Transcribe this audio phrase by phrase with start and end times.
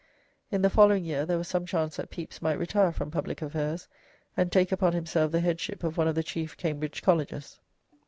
[0.51, 3.87] In the following year there was some chance that Pepys might retire from public affairs,
[4.35, 7.59] and take upon himself the headship of one of the chief Cambridge colleges.